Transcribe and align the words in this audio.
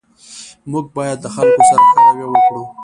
موږ 0.71 0.85
باید 0.95 1.17
د 1.21 1.25
خلګو 1.33 1.63
سره 1.69 1.83
ښه 1.89 2.01
رویه 2.07 2.27
وکړو 2.29 2.63